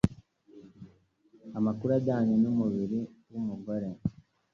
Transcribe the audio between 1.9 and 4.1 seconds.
ajyanye n'umubiri w'umugore